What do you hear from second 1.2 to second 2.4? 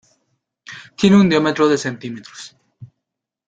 un diámetro de cm.